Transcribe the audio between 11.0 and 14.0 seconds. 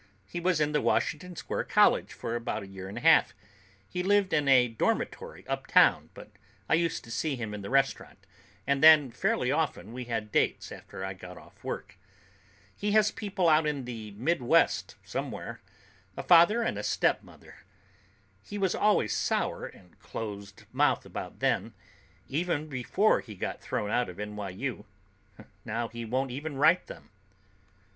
I got off work. He has people out in